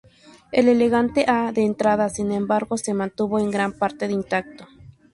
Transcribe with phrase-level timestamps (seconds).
[0.51, 4.67] El elegante hall de entrada, sin embargo, se mantuvo en gran parte intacto.